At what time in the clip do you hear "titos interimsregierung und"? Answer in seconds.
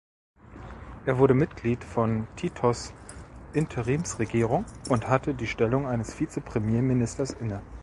2.35-5.07